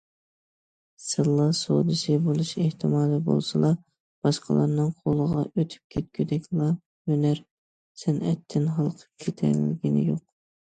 [1.07, 3.69] سەللا سودىسى بولۇش ئېھتىمالى بولسىلا
[4.29, 6.71] باشقىلارنىڭ قولىغا ئۆتۈپ كەتكۈدەكلا
[7.13, 7.43] ھۈنەر-
[8.05, 10.27] سەنئەتتىن ھالقىپ كېتەلىگىنى يوق.